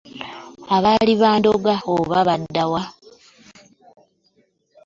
Abaali 0.75 1.13
bandoga 1.21 1.75
oba 1.93 2.19
badda 2.27 2.63
wa! 2.71 2.83